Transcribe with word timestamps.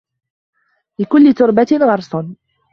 لِكُلِّ 0.99 1.33
تُرْبَةٍ 1.33 1.67
غَرْسٌ 1.81 2.11